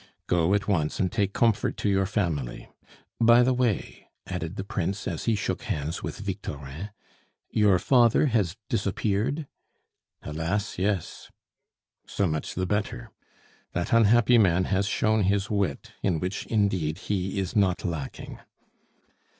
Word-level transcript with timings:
"Go 0.25 0.55
at 0.55 0.67
once, 0.67 0.99
and 0.99 1.11
take 1.11 1.31
comfort 1.31 1.77
to 1.77 1.87
your 1.87 2.07
family. 2.07 2.67
By 3.19 3.43
the 3.43 3.53
way," 3.53 4.07
added 4.25 4.55
the 4.55 4.63
Prince, 4.63 5.07
as 5.07 5.25
he 5.25 5.35
shook 5.35 5.61
hands 5.61 6.01
with 6.01 6.17
Victorin, 6.17 6.89
"your 7.51 7.77
father 7.77 8.25
has 8.25 8.57
disappeared?" 8.67 9.45
"Alas! 10.23 10.79
yes." 10.79 11.29
"So 12.07 12.25
much 12.25 12.55
the 12.55 12.65
better. 12.65 13.11
That 13.73 13.93
unhappy 13.93 14.39
man 14.39 14.63
has 14.63 14.87
shown 14.87 15.21
his 15.25 15.51
wit, 15.51 15.91
in 16.01 16.19
which, 16.19 16.47
indeed, 16.47 16.97
he 16.97 17.37
is 17.37 17.55
not 17.55 17.85
lacking." 17.85 18.39